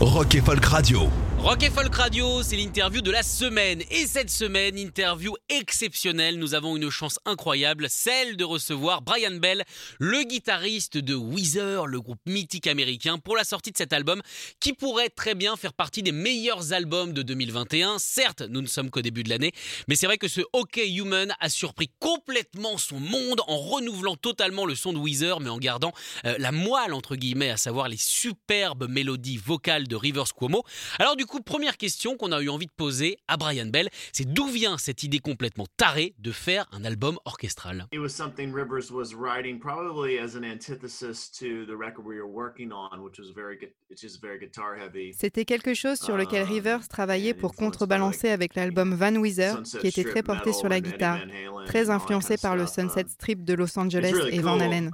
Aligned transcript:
Rock 0.00 0.34
et 0.34 0.40
Folk 0.40 0.64
Radio. 0.64 1.08
Rock 1.44 1.62
et 1.62 1.68
Folk 1.68 1.94
Radio, 1.94 2.42
c'est 2.42 2.56
l'interview 2.56 3.02
de 3.02 3.10
la 3.10 3.22
semaine. 3.22 3.82
Et 3.90 4.06
cette 4.06 4.30
semaine, 4.30 4.78
interview 4.78 5.34
exceptionnelle. 5.50 6.38
Nous 6.38 6.54
avons 6.54 6.74
une 6.74 6.88
chance 6.88 7.20
incroyable, 7.26 7.88
celle 7.90 8.38
de 8.38 8.44
recevoir 8.44 9.02
Brian 9.02 9.36
Bell, 9.36 9.62
le 9.98 10.22
guitariste 10.22 10.96
de 10.96 11.14
Weezer, 11.14 11.86
le 11.86 12.00
groupe 12.00 12.22
mythique 12.24 12.66
américain, 12.66 13.18
pour 13.18 13.36
la 13.36 13.44
sortie 13.44 13.72
de 13.72 13.76
cet 13.76 13.92
album 13.92 14.22
qui 14.58 14.72
pourrait 14.72 15.10
très 15.10 15.34
bien 15.34 15.54
faire 15.56 15.74
partie 15.74 16.02
des 16.02 16.12
meilleurs 16.12 16.72
albums 16.72 17.12
de 17.12 17.20
2021. 17.20 17.98
Certes, 17.98 18.40
nous 18.40 18.62
ne 18.62 18.66
sommes 18.66 18.88
qu'au 18.88 19.02
début 19.02 19.22
de 19.22 19.28
l'année, 19.28 19.52
mais 19.86 19.96
c'est 19.96 20.06
vrai 20.06 20.16
que 20.16 20.28
ce 20.28 20.40
OK 20.54 20.78
Human 20.78 21.34
a 21.40 21.50
surpris 21.50 21.90
complètement 22.00 22.78
son 22.78 23.00
monde 23.00 23.42
en 23.48 23.58
renouvelant 23.58 24.16
totalement 24.16 24.64
le 24.64 24.74
son 24.74 24.94
de 24.94 24.98
Weezer, 24.98 25.40
mais 25.40 25.50
en 25.50 25.58
gardant 25.58 25.92
euh, 26.24 26.36
la 26.38 26.52
moelle, 26.52 26.94
entre 26.94 27.16
guillemets, 27.16 27.50
à 27.50 27.58
savoir 27.58 27.88
les 27.88 27.98
superbes 27.98 28.88
mélodies 28.88 29.36
vocales 29.36 29.86
de 29.86 29.94
Rivers 29.94 30.32
Cuomo. 30.32 30.64
Alors 30.98 31.16
du 31.16 31.26
coup, 31.26 31.33
première 31.42 31.76
question 31.76 32.16
qu'on 32.16 32.30
a 32.32 32.40
eu 32.40 32.48
envie 32.48 32.66
de 32.66 32.72
poser 32.76 33.16
à 33.28 33.36
Brian 33.36 33.66
Bell, 33.66 33.88
c'est 34.12 34.30
d'où 34.30 34.46
vient 34.46 34.76
cette 34.78 35.02
idée 35.02 35.18
complètement 35.20 35.66
tarée 35.76 36.14
de 36.18 36.30
faire 36.32 36.66
un 36.72 36.84
album 36.84 37.18
orchestral? 37.24 37.86
It 37.92 37.98
was 38.00 38.10
something 38.10 38.52
Rivers 38.52 38.90
was 38.90 39.14
writing 39.14 39.58
probably 39.58 40.18
as 40.18 40.36
an 40.36 40.44
antithesis 40.44 41.30
to 41.38 41.64
the 41.66 41.76
record 41.78 42.04
we 42.06 42.16
were 42.20 42.28
working 42.30 42.70
on, 42.72 42.98
which 43.00 43.18
was 43.18 43.30
very 43.34 43.56
gu- 43.56 43.72
which 43.88 44.04
is 44.04 44.18
very 44.20 44.38
guitar 44.38 44.76
heavy. 44.76 45.14
C'était 45.14 45.44
quelque 45.46 45.72
chose 45.74 45.98
sur 45.98 46.16
lequel 46.16 46.42
Um, 46.42 46.48
Rivers 46.48 46.88
travaillait 46.88 47.32
pour 47.34 47.54
contrebalancer 47.54 48.28
avec 48.28 48.54
l'album 48.56 48.94
Van 48.94 49.14
Weezer, 49.16 49.62
qui 49.80 49.86
était 49.86 50.04
très 50.04 50.22
porté 50.22 50.52
sur 50.52 50.68
la 50.68 50.80
guitare, 50.80 51.20
très 51.66 51.88
influencé 51.88 52.36
par 52.36 52.56
le. 52.56 52.66
Sunset 52.74 53.04
Strip 53.08 53.44
de 53.44 53.54
Los 53.54 53.78
Angeles 53.78 54.12
et 54.32 54.40
Van. 54.40 54.58
Halen. 54.58 54.90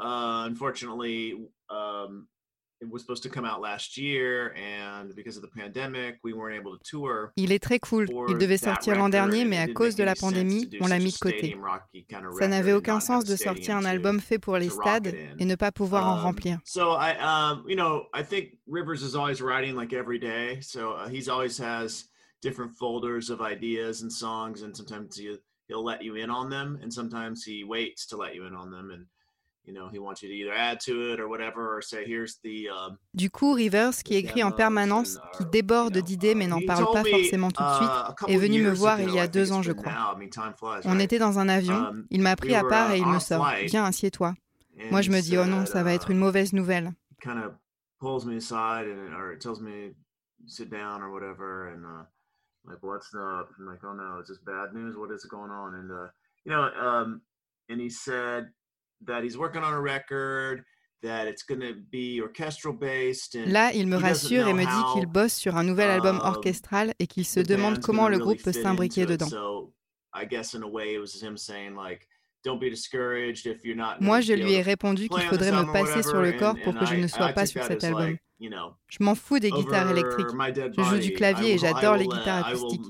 Was 2.91 3.03
supposed 3.03 3.23
to 3.25 3.29
come 3.29 3.45
out 3.45 3.61
last 3.61 3.99
year, 3.99 4.55
and 4.57 5.15
because 5.15 5.37
of 5.37 5.43
the 5.43 5.51
pandemic, 5.55 6.19
we 6.25 6.33
weren't 6.33 6.57
able 6.59 6.79
to 6.79 6.83
tour. 6.83 7.31
Il 7.37 7.53
est 7.53 7.59
très 7.63 7.79
cool. 7.79 8.07
Il 8.29 8.39
devait 8.39 8.57
sortir 8.57 8.97
l'an 8.97 9.11
dernier, 9.11 9.45
mais 9.45 9.59
à 9.59 9.69
cause 9.69 9.97
de 9.97 10.03
la 10.03 10.15
pandémie, 10.15 10.71
on 10.81 10.87
l'a 10.89 10.99
mis 10.99 11.13
de 11.13 11.19
côté. 11.19 11.55
Ça 12.39 12.49
n'avait 12.49 12.73
aucun 12.73 12.99
sens 13.01 13.25
de 13.27 13.37
sortir 13.37 13.77
un 13.77 13.85
album 13.85 14.19
fait 14.19 14.39
pour 14.39 14.57
les 14.57 14.71
stades 14.71 15.15
et 15.39 15.45
ne 15.45 15.55
pas 15.57 15.73
pouvoir 15.73 16.07
en 16.09 16.17
Um, 16.17 16.25
remplir. 16.25 16.59
So 16.65 16.93
I, 16.93 17.17
um, 17.21 17.65
you 17.69 17.77
know, 17.77 18.07
I 18.15 18.23
think 18.23 18.57
Rivers 18.67 19.03
is 19.03 19.15
always 19.15 19.41
writing 19.43 19.77
like 19.77 19.93
every 19.93 20.19
day. 20.19 20.61
So 20.63 20.93
uh, 20.93 21.09
he's 21.09 21.29
always 21.29 21.59
has 21.59 22.09
different 22.43 22.73
folders 22.79 23.29
of 23.31 23.41
ideas 23.43 24.03
and 24.03 24.11
songs, 24.11 24.63
and 24.63 24.75
sometimes 24.75 25.17
he, 25.17 25.37
he'll 25.69 25.85
let 25.85 26.03
you 26.03 26.17
in 26.17 26.31
on 26.31 26.49
them, 26.49 26.79
and 26.83 26.91
sometimes 26.93 27.45
he 27.45 27.63
waits 27.63 28.07
to 28.07 28.17
let 28.17 28.35
you 28.35 28.47
in 28.47 28.55
on 28.55 28.71
them, 28.71 28.91
and 28.91 29.05
you 29.67 29.73
know 29.73 29.89
he 29.93 29.99
wants 29.99 30.23
you 30.23 30.29
to 30.29 30.35
either 30.35 30.53
add 30.53 30.81
to 30.81 31.13
it 31.13 31.21
or 31.21 31.29
whatever, 31.29 31.77
or 31.77 31.83
say 31.83 32.05
here's 32.07 32.39
the. 32.43 32.69
Du 33.15 33.31
coup, 33.31 33.53
Rivers, 33.53 34.03
qui 34.03 34.17
écrit 34.17 34.43
en 34.43 34.53
permanence, 34.53 35.19
qui 35.37 35.45
déborde 35.47 35.99
d'idées 35.99 36.35
mais 36.35 36.47
n'en 36.47 36.61
parle 36.67 36.87
pas 36.93 37.05
forcément 37.05 37.51
tout 37.51 37.63
de 37.63 37.75
suite, 37.77 38.29
est 38.29 38.39
venu 38.39 38.63
me 38.63 38.71
voir 38.71 39.01
il 39.01 39.13
y 39.13 39.19
a 39.19 39.29
deux 39.29 39.53
ans, 39.53 39.63
je 39.63 39.73
crois. 39.73 40.17
On 40.85 40.99
était 40.99 41.19
dans 41.19 41.39
un 41.39 41.49
avion, 41.49 41.71
Um, 41.81 42.07
il 42.11 42.21
m'a 42.21 42.37
pris 42.37 42.55
à 42.55 42.65
part 42.65 42.91
et 42.93 42.99
il 42.99 43.07
me 43.07 43.19
sort 43.19 43.47
Viens, 43.67 43.85
assieds-toi. 43.85 44.35
Moi, 44.91 45.03
je 45.03 45.11
me 45.11 45.21
dis 45.21 45.37
Oh 45.39 45.47
non, 45.47 45.67
ça 45.67 45.83
va 45.83 45.93
être 45.95 46.11
une 46.11 46.19
mauvaise 46.19 46.53
nouvelle. 46.53 46.93
Uh 59.03 59.13
uh 59.13 60.63
Là, 63.47 63.73
il 63.73 63.87
me 63.87 63.97
rassure 63.97 64.49
et 64.49 64.53
me 64.53 64.65
dit 64.65 64.93
qu'il 64.93 65.07
bosse 65.07 65.35
sur 65.35 65.57
un 65.57 65.65
nouvel 65.65 65.91
album 65.91 66.17
um, 66.17 66.23
orchestral 66.23 66.93
et 66.99 67.07
qu'il 67.07 67.25
se 67.25 67.41
the 67.41 67.47
demande 67.47 67.81
comment 67.81 68.09
le 68.09 68.19
groupe 68.19 68.43
peut 68.43 68.53
s'imbriquer 68.53 69.07
dedans. 69.07 69.29
So 69.29 69.73
I 70.15 70.27
guess 70.27 70.55
in 70.55 70.63
a 70.63 70.69
way 70.69 70.95
it 70.95 71.01
was 71.01 71.23
him 71.23 71.37
saying 71.37 71.75
like 71.75 72.07
don't 72.45 72.59
be 72.59 72.69
discouraged 72.71 73.47
if 73.47 73.65
you're 73.65 73.77
not 73.77 74.01
Moi, 74.01 74.21
je 74.21 74.33
lui 74.33 74.53
ai 74.53 74.63
répondu 74.63 75.09
qu'il 75.09 75.23
faudrait 75.23 75.53
me 75.53 75.73
passer 75.73 76.03
sur 76.03 76.21
le 76.21 76.33
corps 76.33 76.57
pour 76.63 76.75
que 76.75 76.85
je 76.87 76.95
I- 76.95 77.01
ne 77.03 77.07
sois 77.07 77.29
pas 77.29 77.47
sur 77.47 77.63
cet 77.65 77.85
album. 77.85 78.17
Je 78.41 79.05
m'en 79.05 79.15
fous 79.15 79.39
des 79.39 79.51
guitares 79.51 79.91
électriques. 79.91 80.29
Je 80.77 80.83
joue 80.83 80.99
du 80.99 81.13
clavier 81.13 81.51
I 81.51 81.53
et 81.53 81.59
j'adore 81.59 81.97
les 81.97 82.07
uh, 82.07 82.09
guitares 82.09 82.47
will 82.47 82.57
acoustiques. 82.57 82.81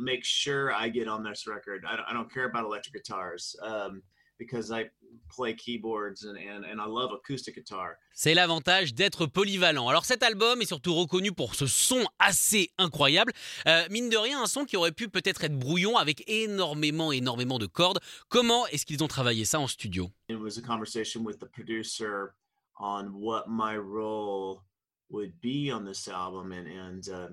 Because 4.41 4.73
I 4.73 4.91
play 5.29 5.55
keyboards 5.55 6.25
and, 6.25 6.37
and, 6.37 6.65
and 6.65 6.81
I 6.81 6.87
love 6.89 7.13
acoustic 7.13 7.55
guitar. 7.55 7.97
C'est 8.13 8.35
l'avantage 8.35 8.95
d'être 8.95 9.27
polyvalent. 9.27 9.87
Alors 9.89 10.05
cet 10.05 10.23
album 10.23 10.61
est 10.63 10.67
surtout 10.67 10.95
reconnu 10.95 11.31
pour 11.31 11.55
ce 11.55 11.67
son 11.67 12.05
assez 12.19 12.71
incroyable. 12.79 13.33
Euh, 13.69 13.87
mine 13.91 14.09
de 14.09 14.17
rien, 14.17 14.43
un 14.43 14.47
son 14.47 14.65
qui 14.65 14.77
aurait 14.77 14.93
pu 14.93 15.09
peut-être 15.09 15.45
être 15.45 15.57
brouillon 15.57 15.97
avec 15.97 16.25
énormément, 16.29 17.13
énormément 17.13 17.59
de 17.59 17.67
cordes. 17.67 18.01
Comment 18.29 18.67
est-ce 18.69 18.87
qu'ils 18.87 19.05
ont 19.05 19.09
travaillé 19.09 19.45
ça 19.45 19.61
en 19.61 19.69
studio? 19.69 20.11
It 20.29 20.39
was 20.39 20.59
a 20.59 20.63
conversation 20.63 21.23
with 21.23 21.39
the 21.39 21.47
producer 21.47 22.35
on 22.81 23.13
what 23.13 23.45
my 23.47 23.77
role 23.77 24.63
would 25.11 25.33
be 25.43 25.71
on 25.71 25.85
this 25.85 26.09
album 26.09 26.53
and, 26.53 26.67
and 26.67 27.09
uh, 27.09 27.29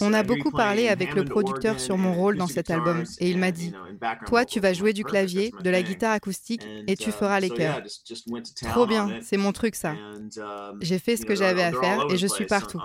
On 0.00 0.12
a 0.12 0.18
"I 0.18 0.22
hear 0.22 0.22
you 0.22 0.36
beaucoup 0.36 0.50
parlé 0.50 0.88
avec 0.88 1.14
le 1.14 1.24
producteur 1.24 1.78
sur 1.78 1.96
mon 1.96 2.12
rôle 2.12 2.36
dans 2.36 2.46
cet 2.46 2.70
album 2.70 3.04
et 3.20 3.30
il 3.30 3.38
m'a 3.38 3.52
dit 3.52 3.72
Toi, 4.26 4.44
tu 4.44 4.58
vocals." 4.58 4.62
vas 4.62 4.72
jouer 4.72 4.92
du 4.92 5.04
"Perfect, 5.04 5.30
clavier, 5.30 5.52
de 5.62 5.70
la 5.70 5.78
thing." 5.78 5.86
guitare 5.86 6.12
acoustique 6.12 6.66
et 6.86 6.96
tu 6.96 7.10
uh, 7.10 7.12
feras 7.12 7.40
les 7.40 7.48
so, 7.48 7.56
yeah, 7.56 7.80
chœurs. 7.80 8.72
Trop 8.72 8.86
bien, 8.86 9.20
c'est 9.22 9.36
mon 9.36 9.52
truc 9.52 9.74
ça. 9.74 9.92
Um, 9.92 10.78
J'ai 10.80 10.98
fait 10.98 11.16
ce 11.16 11.24
que 11.24 11.34
j'avais 11.34 11.62
à 11.62 11.72
faire 11.72 12.10
et 12.10 12.16
je 12.16 12.26
suis 12.26 12.46
partout. 12.46 12.80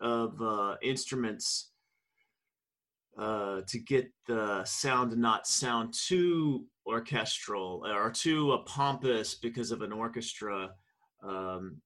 uh, 0.00 0.36
uh, 3.18 3.18
uh, 3.18 3.62
to 3.66 3.78
get 3.80 4.12
the 4.26 4.64
sound 4.64 5.10
to 5.10 5.16
not 5.16 5.46
sound 5.46 5.92
too 5.92 6.64
orchestral 6.86 7.84
or 7.84 8.10
too 8.10 8.52
uh, 8.52 8.58
pompous 8.58 9.34
because 9.34 9.72
of 9.72 9.82
an 9.82 9.92
orchestra. 9.92 10.70
Um, 11.22 11.80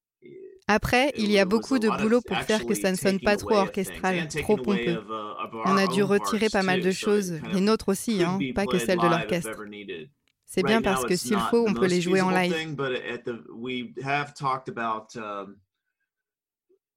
Après, 0.69 1.13
il 1.19 1.31
y 1.31 1.39
a 1.39 1.45
beaucoup 1.45 1.79
de 1.79 1.89
boulot 1.89 2.21
pour 2.23 2.39
faire 2.39 2.65
que 2.65 2.75
ça 2.75 2.91
ne 2.91 2.97
sonne 2.97 3.21
pas 3.21 3.37
trop 3.37 3.57
orchestral, 3.57 4.29
trop 4.29 4.57
pompeux. 4.57 5.03
On 5.67 5.77
a 5.77 5.87
dû 5.87 6.03
retirer 6.03 6.49
pas 6.49 6.63
mal 6.63 6.81
de 6.81 6.91
choses, 6.93 7.41
les 7.53 7.61
nôtres 7.61 7.89
aussi, 7.89 8.23
hein, 8.23 8.39
pas 8.55 8.67
que 8.67 8.79
celles 8.79 8.99
de 8.99 9.07
l'orchestre. 9.07 9.61
C'est 10.47 10.63
bien 10.63 10.83
parce 10.83 11.05
que 11.05 11.17
s'il 11.17 11.39
faut, 11.51 11.67
on 11.67 11.75
peut 11.75 11.87
les 11.87 12.01
jouer 12.01 12.21
en 12.21 12.31
live. 12.31 12.53
thing, 12.53 12.77
but 12.77 12.93
at 12.93 13.25
the 13.25 13.43
we 13.55 13.95
have 14.05 14.35
talked 14.35 14.69
about 14.69 15.15
um, 15.17 15.57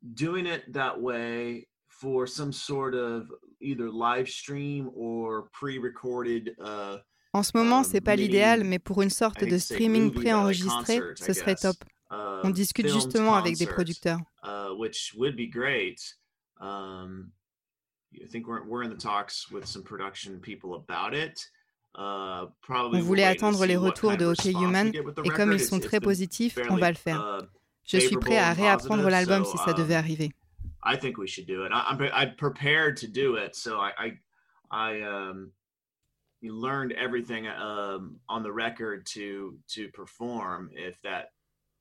doing 0.01 0.45
it 0.45 0.73
that 0.73 0.99
way 0.99 1.67
for 1.87 2.27
some 2.27 2.51
sort 2.51 2.93
of 2.93 3.31
either 3.61 3.89
live 3.89 4.27
stream 4.27 4.89
or 4.93 5.49
pre-recorded. 5.53 6.53
Uh, 6.59 6.97
En 7.33 7.43
ce 7.43 7.51
moment, 7.53 7.83
c'est 7.83 8.01
pas 8.01 8.15
l'idéal, 8.15 8.63
mais 8.63 8.79
pour 8.79 9.01
une 9.01 9.09
sorte 9.09 9.43
de 9.43 9.57
streaming 9.57 10.11
préenregistré, 10.11 11.01
ce 11.15 11.33
serait 11.33 11.55
top. 11.55 11.75
Um, 12.11 12.41
On 12.43 12.49
discute 12.49 12.87
justement 12.87 13.35
avec 13.35 13.57
des 13.57 13.67
producteurs. 13.67 14.19
uh, 14.43 14.73
which 14.75 15.13
would 15.17 15.35
be 15.35 15.47
great. 15.47 15.99
Um, 16.61 17.31
I 18.13 18.25
think 18.27 18.47
we're 18.47 18.63
we're 18.63 18.83
in 18.83 18.89
the 18.89 18.97
talks 18.97 19.49
with 19.51 19.65
some 19.65 19.83
production 19.83 20.39
people 20.39 20.75
about 20.75 21.13
it. 21.13 21.39
Uh, 21.95 22.47
probably 22.61 22.99
On 22.99 23.03
voulait 23.03 23.23
attendre 23.25 23.65
les 23.65 23.77
retours 23.77 24.17
de 24.17 24.25
we 24.25 24.53
Human, 24.53 24.91
et 24.93 25.29
comme 25.29 25.53
ils 25.53 25.59
sont 25.59 25.79
très 25.79 25.99
positifs, 25.99 26.57
on 26.69 26.77
va 26.77 26.89
le 26.89 26.97
faire. 26.97 27.19
uh, 27.41 27.45
Je 27.85 27.99
suis 27.99 28.17
prêt 28.17 28.37
à 28.37 28.53
réapprendre 28.53 29.09
l'album 29.09 29.45
si 29.45 29.57
ça 29.57 29.71
um, 29.71 29.77
devait 29.77 29.95
arriver. 29.95 30.31
I 30.83 30.97
think 30.97 31.17
we 31.17 31.27
should 31.27 31.47
do 31.47 31.65
it. 31.65 31.71
I'm 31.71 31.99
I'm 32.13 32.35
prepared 32.35 32.97
to 32.97 33.07
do 33.07 33.35
it. 33.37 33.55
So 33.55 33.79
I 33.79 33.91
I, 33.97 34.19
I 34.71 35.01
um 35.01 35.51
learned 36.43 36.91
everything 36.93 37.47
um 37.47 38.19
on 38.29 38.43
the 38.43 38.51
record 38.51 39.05
to 39.07 39.57
to 39.69 39.89
perform 39.91 40.69
if 40.73 41.01
that 41.01 41.31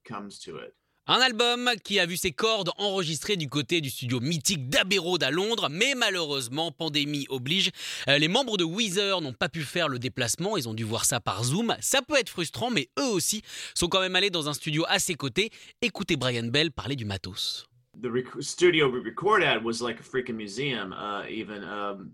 comes 0.04 0.38
to 0.44 0.56
it. 0.58 0.74
Un 1.06 1.20
album 1.20 1.70
qui 1.84 1.98
a 1.98 2.06
vu 2.06 2.16
ses 2.16 2.32
cordes 2.32 2.70
enregistrées 2.78 3.36
du 3.36 3.46
côté 3.46 3.82
du 3.82 3.90
studio 3.90 4.20
mythique 4.20 4.70
d'Abbey 4.70 4.96
Road 4.96 5.22
à 5.22 5.30
Londres, 5.30 5.68
mais 5.70 5.94
malheureusement, 5.94 6.72
pandémie 6.72 7.26
oblige, 7.28 7.72
euh, 8.08 8.16
les 8.16 8.28
membres 8.28 8.56
de 8.56 8.64
Weezer 8.64 9.20
n'ont 9.20 9.34
pas 9.34 9.50
pu 9.50 9.64
faire 9.64 9.90
le 9.90 9.98
déplacement, 9.98 10.56
ils 10.56 10.66
ont 10.66 10.72
dû 10.72 10.82
voir 10.82 11.04
ça 11.04 11.20
par 11.20 11.44
Zoom. 11.44 11.76
Ça 11.80 12.00
peut 12.00 12.16
être 12.16 12.30
frustrant, 12.30 12.70
mais 12.70 12.88
eux 12.98 13.10
aussi 13.12 13.42
sont 13.74 13.88
quand 13.88 14.00
même 14.00 14.16
allés 14.16 14.30
dans 14.30 14.48
un 14.48 14.54
studio 14.54 14.86
à 14.88 14.98
ses 14.98 15.14
côtés. 15.14 15.50
Écoutez 15.82 16.16
Brian 16.16 16.46
Bell 16.46 16.72
parler 16.72 16.96
du 16.96 17.04
matos. 17.04 17.66
The 18.00 18.08
studio 18.40 18.88
we 18.88 19.04
recorded 19.04 19.46
at 19.46 19.62
was 19.62 19.82
like 19.82 20.00
a 20.00 20.02
freaking 20.02 20.36
museum. 20.36 20.94
Uh, 20.94 21.28
even 21.28 21.62
um, 21.62 22.12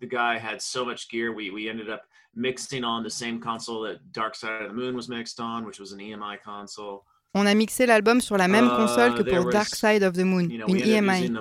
the 0.00 0.06
guy 0.06 0.38
had 0.38 0.60
so 0.60 0.84
much 0.84 1.08
gear. 1.08 1.32
We 1.32 1.50
we 1.50 1.68
ended 1.68 1.88
up 1.90 2.02
mixing 2.34 2.84
on 2.84 3.02
the 3.02 3.10
same 3.10 3.40
console 3.40 3.82
that 3.82 4.12
Dark 4.12 4.34
Side 4.34 4.62
of 4.62 4.68
the 4.68 4.74
Moon 4.74 4.94
was 4.96 5.08
mixed 5.08 5.40
on, 5.40 5.64
which 5.64 5.78
was 5.78 5.92
an 5.92 6.00
EMI 6.00 6.42
console. 6.42 7.04
On 7.36 7.46
a 7.46 7.54
mixé 7.54 7.84
l'album 7.84 8.20
sur 8.20 8.36
la 8.36 8.46
même 8.46 8.66
uh, 8.66 8.76
console 8.76 9.14
que 9.14 9.22
pour 9.22 9.50
Dark 9.50 9.74
Side 9.74 10.04
of 10.04 10.12
the 10.12 10.24
Moon, 10.24 10.48
une 10.68 10.76
EMI. 10.76 11.32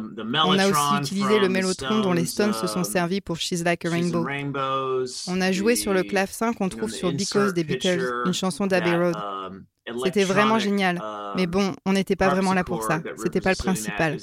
On 0.43 0.57
a 0.57 0.67
aussi 0.67 0.97
utilisé 1.01 1.39
le 1.39 1.49
Mellotron 1.49 2.01
dont 2.01 2.13
les 2.13 2.25
Stones 2.25 2.53
se 2.53 2.65
sont 2.65 2.79
um, 2.79 2.83
servis 2.83 3.21
pour 3.21 3.37
She's 3.37 3.63
Like 3.63 3.85
a 3.85 3.91
Rainbow. 3.91 4.25
On 5.27 5.39
a 5.39 5.51
joué 5.51 5.75
sur 5.75 5.93
le 5.93 6.01
clavecin 6.01 6.53
qu'on 6.53 6.69
trouve 6.69 6.89
sur 6.89 7.13
Because 7.13 7.53
des 7.53 7.63
Beatles, 7.63 8.23
une 8.25 8.33
chanson 8.33 8.65
d'Abbey 8.65 8.97
Road. 8.97 9.15
Um, 9.15 9.65
C'était 10.03 10.23
vraiment 10.23 10.57
génial. 10.57 10.99
Mais 11.35 11.43
um, 11.43 11.51
bon, 11.51 11.75
on 11.85 11.93
n'était 11.93 12.15
pas 12.15 12.29
vraiment 12.29 12.55
là 12.55 12.63
pour 12.63 12.81
ça. 12.83 12.99
C'était 13.17 13.41
pas 13.41 13.51
le 13.51 13.55
principal. 13.55 14.17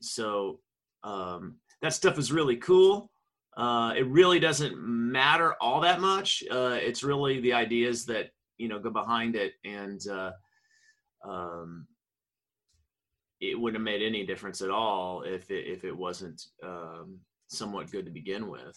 So 0.00 0.60
um, 1.02 1.56
that 1.82 1.94
stuff 1.94 2.18
is 2.18 2.32
really 2.32 2.56
cool. 2.56 3.10
Uh, 3.56 3.92
it 3.96 4.06
really 4.06 4.38
doesn't 4.38 4.78
matter 4.78 5.54
all 5.60 5.80
that 5.80 6.00
much. 6.00 6.42
Uh, 6.50 6.78
it's 6.80 7.02
really 7.02 7.40
the 7.40 7.52
ideas 7.52 8.06
that 8.06 8.30
you 8.58 8.68
know 8.68 8.78
go 8.78 8.90
behind 8.90 9.34
it, 9.34 9.54
and 9.64 10.00
uh, 10.08 10.30
um, 11.28 11.86
it 13.40 13.58
wouldn't 13.58 13.80
have 13.80 13.84
made 13.84 14.06
any 14.06 14.24
difference 14.24 14.60
at 14.60 14.70
all 14.70 15.22
if 15.22 15.50
it, 15.50 15.66
if 15.66 15.84
it 15.84 15.96
wasn't 15.96 16.40
um, 16.62 17.18
somewhat 17.48 17.90
good 17.90 18.04
to 18.04 18.10
begin 18.10 18.48
with. 18.48 18.76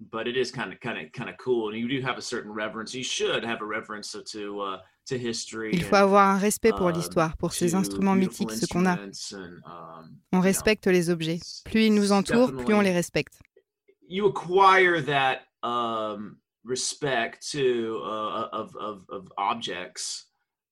But 0.00 0.28
it 0.28 0.36
is 0.36 0.52
kind 0.52 0.72
of 0.72 0.78
kind 0.80 0.98
of 0.98 1.12
kind 1.12 1.28
of 1.28 1.36
cool, 1.38 1.70
and 1.70 1.78
you 1.78 1.88
do 1.88 2.00
have 2.02 2.18
a 2.18 2.22
certain 2.22 2.52
reverence. 2.52 2.94
You 2.94 3.02
should 3.02 3.44
have 3.44 3.60
a 3.62 3.64
reverence 3.66 4.14
to 4.32 4.60
uh, 4.60 4.78
Il 5.10 5.84
faut 5.84 5.96
avoir 5.96 6.28
un 6.28 6.38
respect 6.38 6.72
pour 6.72 6.88
um, 6.88 6.92
l'histoire, 6.92 7.36
pour 7.36 7.52
ces 7.52 7.74
instruments 7.74 8.14
mythiques, 8.14 8.50
ce 8.50 8.66
qu'on 8.66 8.86
a. 8.86 8.98
Um, 9.34 10.18
on 10.32 10.40
respecte 10.40 10.86
les 10.86 11.08
objets. 11.08 11.40
Plus 11.64 11.86
ils 11.86 11.94
nous 11.94 12.12
entourent, 12.12 12.52
plus 12.52 12.74
on 12.74 12.82
les 12.82 12.92
respecte. 12.92 13.40
You 14.06 14.26
acquire 14.26 15.00
that 15.02 15.46
um, 15.62 16.38
respect 16.64 17.46
to 17.52 18.00
uh, 18.04 18.48
of, 18.52 18.76
of, 18.76 19.04
of 19.10 19.32
objects, 19.38 20.26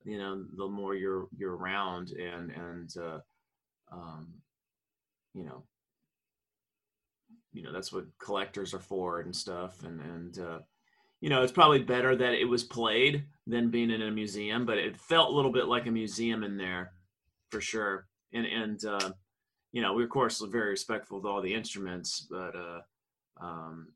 you 0.05 0.19
know, 0.19 0.45
the 0.57 0.67
more 0.67 0.95
you're 0.95 1.29
you're 1.37 1.57
around, 1.57 2.11
and 2.11 2.51
and 2.51 2.95
uh, 2.99 3.21
um, 3.93 4.29
you 5.35 5.45
know, 5.45 5.65
you 7.57 7.63
know 7.63 7.73
that's 7.73 7.93
what 7.93 8.05
collectors 8.19 8.75
are 8.75 8.85
for 8.93 9.21
and 9.21 9.35
stuff, 9.35 9.83
and 9.83 10.01
and 10.01 10.39
uh, 10.39 10.59
you 11.21 11.31
know, 11.31 11.43
it's 11.43 11.53
probably 11.53 11.81
better 11.81 12.15
that 12.15 12.35
it 12.35 12.45
was 12.45 12.63
played 12.65 13.25
than 13.47 13.71
being 13.71 13.91
in 13.91 14.03
a 14.03 14.11
museum, 14.11 14.67
but 14.67 14.79
it 14.79 14.97
felt 14.97 15.31
a 15.31 15.35
little 15.35 15.51
bit 15.51 15.67
like 15.67 15.87
a 15.87 15.91
museum 15.91 16.45
in 16.45 16.57
there 16.57 16.93
for 17.51 17.61
sure. 17.61 18.07
And, 18.33 18.47
and, 18.47 18.85
uh, 18.85 19.11
you 19.73 19.83
know, 19.83 19.95
we 19.95 20.05
of 20.05 20.11
course 20.11 20.41
were 20.41 20.49
very 20.49 20.71
respectful 20.71 21.19
of 21.19 21.27
all 21.27 21.41
the 21.41 21.55
instruments, 21.55 22.27
but, 22.31 22.55
uh, 22.55 22.81
um, 23.41 23.89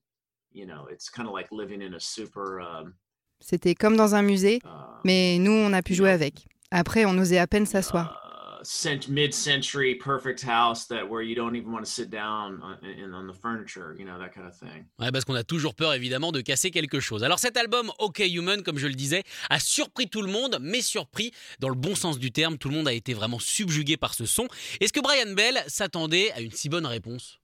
you 0.53 0.67
know, 0.67 0.87
it's 0.91 1.09
kind 1.09 1.29
of 1.29 1.35
like 1.35 1.53
living 1.53 1.83
in 1.83 1.95
a 1.95 2.01
super, 2.01 2.61
um, 2.61 2.95
C'était 3.43 3.75
comme 3.75 3.97
dans 3.97 4.15
un 4.15 4.23
musée, 4.23 4.61
uh, 4.65 5.01
mais 5.05 5.39
nous, 5.39 5.53
on 5.53 5.73
a 5.73 5.83
pu 5.83 5.95
jouer 5.95 6.11
avec. 6.11 6.47
Après, 6.71 7.07
on 7.07 7.17
osait 7.17 7.39
à 7.39 7.47
peine 7.47 7.65
s'asseoir. 7.65 8.30
Uh, 8.61 8.99
mid-century 9.09 9.95
perfect 9.95 10.43
house 10.43 10.87
that 10.87 11.09
where 11.09 11.23
you 11.23 11.35
don't 11.35 11.57
even 11.57 11.73
want 11.73 11.85
to 11.85 11.91
sit 11.91 12.11
down 12.11 12.61
on, 12.63 13.15
on 13.15 13.27
the 13.27 13.33
furniture, 13.33 13.95
you 13.99 14.05
know, 14.05 14.19
that 14.19 14.35
kind 14.35 14.47
of 14.47 14.55
thing. 14.55 14.85
Ouais, 14.99 15.11
parce 15.11 15.25
qu'on 15.25 15.35
a 15.35 15.45
toujours 15.45 15.75
peur 15.75 15.95
évidemment 15.95 16.31
de 16.33 16.41
casser 16.41 16.71
quelque 16.71 17.01
chose. 17.01 17.25
Alors 17.25 17.39
cet 17.39 17.57
album 17.57 17.91
OK 17.99 18.19
Human, 18.19 18.63
comme 18.63 18.79
je 18.79 18.87
le 18.87 18.95
disais, 18.95 19.23
a 19.49 19.59
surpris 19.59 20.09
tout 20.09 20.23
le 20.23 20.31
monde, 20.31 20.59
mais 20.61 20.83
surpris 20.83 21.33
dans 21.59 21.69
le 21.69 21.75
bon 21.75 21.95
sens 21.95 22.19
du 22.19 22.33
terme. 22.33 22.59
Tout 22.59 22.69
le 22.69 22.75
monde 22.75 22.89
a 22.89 22.93
été 22.93 23.15
vraiment 23.15 23.39
subjugué 23.39 23.97
par 23.97 24.15
ce 24.15 24.27
son. 24.27 24.47
Est-ce 24.81 24.93
que 24.93 25.01
Brian 25.01 25.33
Bell 25.35 25.63
s'attendait 25.67 26.31
à 26.33 26.41
une 26.41 26.51
si 26.51 26.69
bonne 26.69 26.87
réponse? 26.87 27.39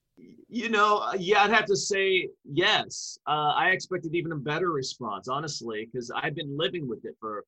You 0.49 0.69
know, 0.69 1.01
yeah, 1.17 1.43
I'd 1.43 1.51
have 1.51 1.65
to 1.65 1.75
say 1.75 2.29
yes. 2.45 3.19
Uh, 3.27 3.53
I 3.55 3.71
expected 3.71 4.15
even 4.15 4.31
a 4.31 4.37
better 4.37 4.71
response, 4.71 5.27
honestly, 5.27 5.89
because 5.91 6.11
I've 6.11 6.35
been 6.35 6.57
living 6.57 6.87
with 6.87 7.05
it 7.05 7.15
for 7.19 7.43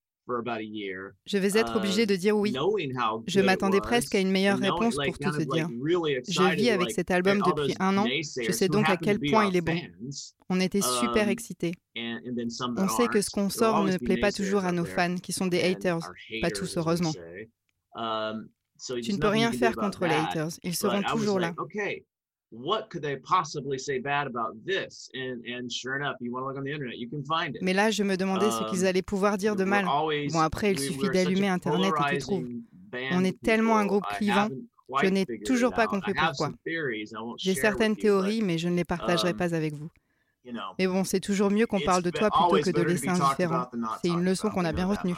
je 1.25 1.37
vais 1.37 1.59
être 1.59 1.77
obligé 1.77 2.05
de 2.05 2.15
dire 2.15 2.37
oui. 2.37 2.55
Je 3.27 3.39
m'attendais 3.39 3.81
presque 3.81 4.15
à 4.15 4.19
une 4.19 4.31
meilleure 4.31 4.59
réponse 4.59 4.95
pour 4.95 5.17
tout 5.17 5.31
te 5.31 5.43
dire. 5.43 5.67
Je 6.27 6.55
vis 6.55 6.69
avec 6.69 6.91
cet 6.91 7.11
album 7.11 7.41
depuis 7.45 7.75
un 7.79 7.97
an, 7.97 8.05
je 8.07 8.51
sais 8.51 8.67
donc 8.67 8.89
à 8.89 8.97
quel 8.97 9.19
point 9.19 9.45
il 9.47 9.55
est 9.55 9.61
bon. 9.61 9.77
On 10.49 10.59
était 10.59 10.81
super 10.81 11.25
um, 11.25 11.29
excités. 11.29 11.73
On 11.95 12.87
sait 12.87 13.07
que 13.07 13.21
ce 13.21 13.29
qu'on 13.29 13.49
sort 13.49 13.83
ne 13.83 13.97
plaît 13.97 14.19
pas 14.19 14.31
toujours 14.31 14.65
à 14.65 14.71
nos 14.71 14.85
fans, 14.85 15.15
qui 15.15 15.31
sont 15.31 15.47
des 15.47 15.61
haters. 15.61 16.11
Pas 16.41 16.49
tous, 16.49 16.77
heureusement. 16.77 17.13
Um, 17.95 18.49
tu 19.03 19.13
ne 19.13 19.17
peux 19.17 19.27
rien 19.27 19.51
faire 19.51 19.75
contre 19.75 20.05
les 20.05 20.15
haters, 20.15 20.49
ils 20.63 20.75
seront 20.75 21.03
toujours 21.03 21.39
là 21.39 21.53
what 22.51 22.89
could 22.89 23.01
they 23.01 23.17
possibly 23.17 23.77
say 23.77 23.99
bad 23.99 24.27
about 24.27 24.55
this? 24.65 25.09
And, 25.13 25.43
and 25.45 25.71
sure 25.71 25.95
enough, 25.95 26.15
you 26.19 26.31
want 26.31 26.43
to 26.43 26.47
look 26.47 26.57
on 26.57 26.63
the 26.63 26.71
internet, 26.71 26.97
you 26.97 27.09
can 27.09 27.23
find 27.23 27.55
it. 27.55 27.61
Mais 27.61 27.73
là, 27.73 27.91
je 27.91 28.03
me 28.03 28.15
demandais 28.17 28.49
ce 28.51 28.69
qu'ils 28.69 28.81
um, 28.81 28.87
allaient 28.87 29.01
pouvoir 29.01 29.37
dire 29.37 29.55
de 29.55 29.63
mal. 29.63 29.85
Bon, 29.85 30.39
après, 30.39 30.71
il 30.71 30.79
suffit 30.79 31.09
d'allumer 31.09 31.47
Internet 31.47 31.93
et 32.11 32.15
tu 32.15 32.17
trouves. 32.19 32.47
On 33.11 33.23
est 33.23 33.39
tellement 33.41 33.77
un 33.77 33.85
groupe 33.85 34.05
clivant. 34.17 34.49
Je 35.03 35.07
n'ai 35.07 35.25
toujours 35.45 35.73
pas 35.73 35.85
compris 35.87 36.13
pourquoi. 36.13 36.51
J'ai 37.37 37.53
certaines 37.53 37.95
théories, 37.95 38.41
mais 38.41 38.57
je 38.57 38.67
ne 38.69 38.75
les 38.75 38.85
partagerai 38.85 39.31
um, 39.31 39.37
pas 39.37 39.53
avec 39.53 39.73
vous. 39.73 39.89
Mais 40.79 40.87
bon, 40.87 41.03
c'est 41.03 41.19
toujours 41.19 41.51
mieux 41.51 41.67
qu'on 41.67 41.81
parle 41.81 42.01
de 42.01 42.09
toi 42.09 42.29
plutôt 42.31 42.63
que 42.63 42.75
de 42.75 42.81
laisser 42.81 43.09
indifférent. 43.09 43.69
C'est 44.01 44.09
une 44.09 44.23
leçon 44.23 44.49
qu'on 44.49 44.65
a 44.65 44.73
bien 44.73 44.87
retenue. 44.87 45.15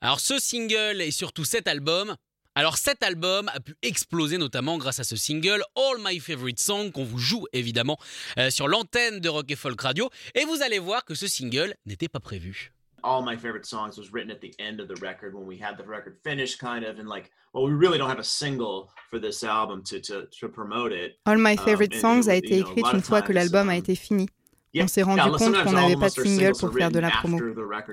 Alors 0.00 0.20
ce 0.20 0.38
single 0.38 1.00
et 1.00 1.10
surtout 1.10 1.44
cet 1.44 1.66
album, 1.66 2.14
alors 2.56 2.78
cet 2.78 3.02
album 3.02 3.50
a 3.54 3.60
pu 3.60 3.76
exploser 3.82 4.38
notamment 4.38 4.78
grâce 4.78 4.98
à 4.98 5.04
ce 5.04 5.14
single 5.14 5.62
All 5.76 5.98
My 6.02 6.18
Favorite 6.18 6.58
Songs 6.58 6.90
qu'on 6.90 7.04
vous 7.04 7.18
joue 7.18 7.44
évidemment 7.52 7.98
euh, 8.38 8.48
sur 8.48 8.66
l'antenne 8.66 9.20
de 9.20 9.28
Rock 9.28 9.50
et 9.50 9.56
Folk 9.56 9.78
Radio 9.78 10.08
et 10.34 10.44
vous 10.46 10.62
allez 10.62 10.78
voir 10.78 11.04
que 11.04 11.14
ce 11.14 11.28
single 11.28 11.74
n'était 11.84 12.08
pas 12.08 12.18
prévu. 12.18 12.72
All 13.04 13.22
My 13.22 13.36
Favorite 13.36 13.66
Songs 13.66 13.98
was 13.98 14.10
written 14.10 14.30
at 14.30 14.40
the 14.40 14.54
end 14.58 14.80
of 14.80 14.88
the 14.88 14.98
record 15.02 15.34
when 15.34 15.46
we 15.46 15.60
had 15.60 15.76
the 15.76 15.86
record 15.86 16.16
finished 16.24 16.58
kind 16.58 16.82
of 16.82 16.98
and 16.98 17.08
like 17.08 17.30
well 17.52 17.64
we 17.64 17.72
really 17.72 17.98
don't 17.98 18.08
have 18.08 18.18
a 18.18 18.24
single 18.24 18.88
for 19.10 19.20
this 19.20 19.44
album 19.44 19.82
to 19.84 20.00
to, 20.00 20.26
to 20.40 20.48
promote 20.48 20.92
it. 20.92 21.18
All 21.26 21.36
My 21.36 21.52
um, 21.52 21.58
Favorite 21.58 21.94
Songs 21.94 22.26
a 22.26 22.36
été 22.36 22.58
écrite 22.58 22.86
une 22.90 23.02
fois 23.02 23.20
que 23.20 23.34
l'album 23.34 23.68
a 23.68 23.74
um, 23.74 23.78
été 23.78 23.94
fini. 23.94 24.28
On 24.74 24.88
s'est 24.88 25.02
rendu 25.02 25.30
compte 25.36 25.62
qu'on 25.62 25.72
n'avait 25.72 25.96
pas 25.96 26.08
de 26.08 26.14
single 26.14 26.52
pour 26.58 26.72
faire 26.72 26.90
de 26.90 27.00
la 27.00 27.10
promo. 27.10 27.38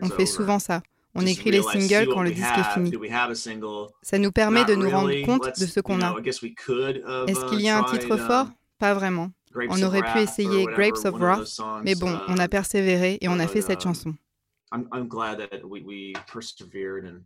On 0.01 0.09
fait 0.09 0.25
souvent 0.25 0.59
ça. 0.59 0.81
On 1.15 1.25
écrit 1.25 1.51
les 1.51 1.61
singles 1.61 2.07
quand 2.11 2.23
le 2.23 2.31
disque 2.31 2.57
est 2.57 2.73
fini. 2.73 2.91
Ça 4.01 4.17
nous 4.17 4.31
permet 4.31 4.65
de 4.65 4.75
nous 4.75 4.89
rendre 4.89 5.13
compte 5.25 5.59
de 5.59 5.65
ce 5.65 5.79
qu'on 5.79 6.01
a. 6.01 6.15
Est-ce 6.23 7.49
qu'il 7.49 7.61
y 7.61 7.69
a 7.69 7.79
un 7.79 7.83
titre 7.83 8.17
fort? 8.17 8.47
Pas 8.79 8.93
vraiment. 8.93 9.31
On 9.69 9.81
aurait 9.83 10.01
pu 10.01 10.19
essayer 10.19 10.65
Grapes 10.65 11.05
of 11.05 11.15
Wrath, 11.19 11.59
mais 11.83 11.95
bon, 11.95 12.19
on 12.27 12.37
a 12.37 12.47
persévéré 12.47 13.19
et 13.21 13.29
on 13.29 13.39
a 13.39 13.47
fait 13.47 13.61
cette 13.61 13.79
uh, 13.79 13.83
chanson. 13.83 14.15
I'm 14.71 15.07
glad 15.07 15.37
that 15.37 15.63
we 15.63 16.13
persevered 16.27 17.05
and 17.05 17.21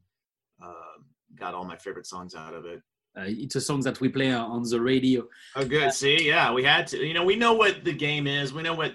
uh, 0.62 1.00
got 1.36 1.54
all 1.54 1.64
my 1.64 1.78
favorite 1.78 2.06
songs 2.06 2.36
out 2.36 2.54
of 2.54 2.66
it. 2.66 2.82
Uh, 3.18 3.24
it's 3.26 3.56
a 3.56 3.62
song 3.62 3.82
that 3.82 4.00
we 4.00 4.10
play 4.10 4.32
on 4.32 4.64
the 4.64 4.80
radio. 4.80 5.28
Oh, 5.56 5.66
good. 5.66 5.92
See, 5.94 6.28
yeah, 6.28 6.54
we 6.54 6.64
had 6.64 6.86
to. 6.88 6.98
You 6.98 7.14
know, 7.14 7.24
we 7.24 7.36
know 7.36 7.54
what 7.54 7.84
the 7.84 7.94
game 7.94 8.28
is. 8.28 8.54
We 8.54 8.62
know 8.62 8.76
what 8.76 8.94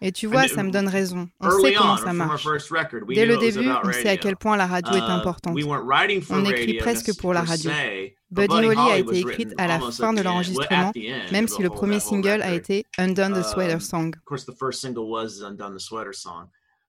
et 0.00 0.12
tu 0.12 0.26
vois, 0.26 0.46
ça 0.46 0.62
me 0.62 0.70
donne 0.70 0.88
raison. 0.88 1.28
On 1.40 1.50
sait 1.50 1.74
comment 1.74 1.96
ça 1.96 2.12
marche. 2.12 2.46
Dès 3.08 3.26
le 3.26 3.36
début, 3.38 3.68
on 3.82 3.92
sait 3.92 4.08
à 4.08 4.16
quel 4.16 4.36
point 4.36 4.56
la 4.56 4.66
radio 4.66 4.94
est 4.94 4.98
uh, 4.98 5.10
importante. 5.10 5.56
On 6.30 6.44
écrit 6.44 6.74
presque 6.74 7.18
pour 7.18 7.34
la 7.34 7.42
radio. 7.42 7.70
Buddy 8.30 8.54
Holly 8.54 8.78
a 8.78 8.98
été 8.98 9.18
écrite 9.18 9.54
à 9.58 9.66
la 9.66 9.80
fin 9.80 10.12
de 10.12 10.22
l'enregistrement, 10.22 10.92
même 11.32 11.48
si 11.48 11.62
le 11.62 11.70
premier 11.70 12.00
single 12.00 12.42
a 12.42 12.54
été 12.54 12.84
Undone 12.98 13.34
the 13.34 13.42
Sweater 13.42 13.74
um, 13.74 13.80
Song. 13.80 14.14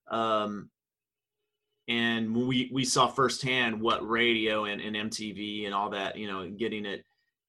Um, 0.08 0.68
and 1.88 2.34
we 2.34 2.70
we 2.72 2.84
saw 2.84 3.08
firsthand 3.08 3.80
what 3.80 4.06
radio 4.08 4.66
and, 4.66 4.80
and 4.80 4.94
MTV 4.94 5.66
and 5.66 5.74
all 5.74 5.90
that, 5.90 6.16
you 6.16 6.28
know, 6.28 6.48
getting 6.48 6.86
it, 6.86 7.04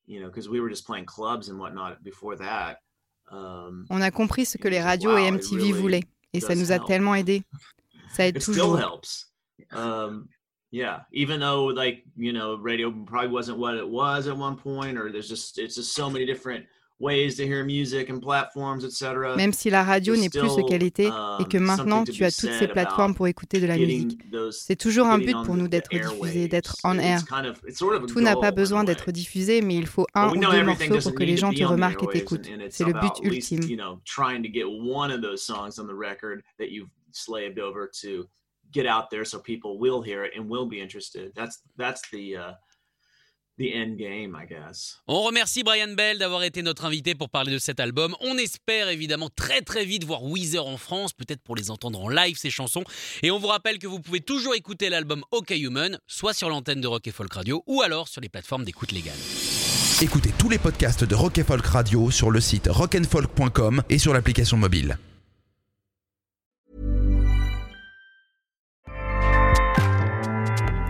you 0.07 0.19
know, 0.19 0.27
because 0.27 0.49
we 0.49 0.59
were 0.59 0.69
just 0.69 0.87
playing 0.87 1.05
clubs 1.05 1.49
and 1.49 1.59
whatnot 1.59 2.03
before 2.03 2.35
that. 2.37 2.79
Um, 3.31 3.85
On 3.89 4.01
a 4.01 4.11
compris 4.11 4.45
ce 4.45 4.57
que 4.57 4.67
les 4.67 4.81
radios 4.81 5.17
et 5.17 5.31
MTV 5.31 5.71
voulaient 5.71 6.03
et 6.33 6.39
ça 6.39 6.55
nous 6.55 6.71
a 6.71 6.79
tellement 6.79 7.15
aidé. 7.15 7.43
Ça 8.15 8.27
aide 8.27 8.39
toujours. 8.43 8.79
Um, 9.71 10.27
yeah, 10.71 11.05
even 11.11 11.39
though 11.39 11.65
like 11.65 12.03
you 12.17 12.31
know 12.33 12.55
radio 12.57 12.91
probably 12.91 13.29
wasn't 13.29 13.57
what 13.57 13.75
it 13.75 13.87
was 13.87 14.27
at 14.27 14.37
one 14.37 14.55
point, 14.55 14.97
or 14.97 15.11
there's 15.11 15.27
just 15.29 15.57
it's 15.57 15.75
just 15.75 15.93
so 15.93 16.09
many 16.09 16.25
different 16.25 16.65
Même 16.99 17.29
si 19.53 19.69
la 19.69 19.83
radio 19.83 20.15
n'est 20.15 20.29
plus 20.29 20.49
ce 20.49 20.67
qu'elle 20.67 20.83
était 20.83 21.09
et 21.39 21.45
que 21.45 21.57
um, 21.57 21.63
maintenant 21.63 22.03
tu 22.03 22.23
as 22.23 22.31
toutes 22.31 22.53
ces 22.53 22.67
plateformes 22.67 23.15
pour 23.15 23.27
écouter 23.27 23.59
de 23.59 23.67
la 23.67 23.77
musique, 23.77 24.19
c'est 24.51 24.75
toujours 24.75 25.07
un 25.07 25.17
but 25.17 25.35
pour 25.45 25.55
nous 25.55 25.67
d'être 25.67 25.89
diffusés, 25.89 26.47
d'être 26.47 26.77
en 26.83 26.97
air. 26.97 27.23
Tout 28.07 28.21
n'a 28.21 28.35
pas 28.35 28.51
besoin 28.51 28.83
d'être 28.83 29.11
diffusé, 29.11 29.61
mais 29.61 29.75
il 29.75 29.87
faut 29.87 30.07
un 30.13 30.29
ou 30.29 30.37
deux 30.37 30.63
morceaux 30.63 30.99
pour 30.99 31.15
que 31.15 31.23
les 31.23 31.37
gens 31.37 31.51
te 31.51 31.63
remarquent 31.63 32.03
et 32.03 32.07
t'écoutent. 32.07 32.49
C'est 32.69 32.85
le 32.85 32.93
but 32.93 33.19
ultime. 33.23 33.61
get 38.73 38.87
out 38.87 39.09
there 39.09 39.23
so 39.23 39.39
people 39.39 39.77
will 39.77 40.01
hear 40.01 40.25
it 40.25 40.33
and 40.35 40.49
will 40.49 40.65
be 40.65 40.81
interested. 40.81 41.31
That's 41.35 41.61
that's 41.77 42.01
the 42.09 42.35
uh, 42.35 42.53
on 45.07 45.21
remercie 45.21 45.63
Brian 45.63 45.93
Bell 45.93 46.17
d'avoir 46.17 46.43
été 46.43 46.61
notre 46.63 46.85
invité 46.85 47.13
pour 47.13 47.29
parler 47.29 47.51
de 47.51 47.59
cet 47.59 47.79
album. 47.79 48.15
On 48.21 48.37
espère 48.37 48.89
évidemment 48.89 49.29
très 49.35 49.61
très 49.61 49.85
vite 49.85 50.03
voir 50.03 50.23
Weezer 50.23 50.65
en 50.65 50.77
France, 50.77 51.13
peut-être 51.13 51.41
pour 51.41 51.55
les 51.55 51.69
entendre 51.69 52.01
en 52.01 52.09
live 52.09 52.35
ces 52.37 52.49
chansons. 52.49 52.83
Et 53.21 53.31
on 53.31 53.37
vous 53.37 53.47
rappelle 53.47 53.77
que 53.77 53.87
vous 53.87 53.99
pouvez 53.99 54.21
toujours 54.21 54.55
écouter 54.55 54.89
l'album 54.89 55.23
OK 55.31 55.51
Human, 55.51 55.99
soit 56.07 56.33
sur 56.33 56.49
l'antenne 56.49 56.81
de 56.81 56.87
Rock 56.87 57.07
et 57.07 57.11
Folk 57.11 57.33
Radio 57.33 57.63
ou 57.67 57.81
alors 57.81 58.07
sur 58.07 58.21
les 58.21 58.29
plateformes 58.29 58.65
d'écoute 58.65 58.91
légale. 58.91 59.17
Écoutez 60.01 60.31
tous 60.37 60.49
les 60.49 60.57
podcasts 60.57 61.03
de 61.03 61.15
Rock 61.15 61.37
et 61.37 61.43
Folk 61.43 61.65
Radio 61.65 62.09
sur 62.11 62.31
le 62.31 62.41
site 62.41 62.67
rockandfolk.com 62.69 63.83
et 63.89 63.99
sur 63.99 64.13
l'application 64.13 64.57
mobile. 64.57 64.97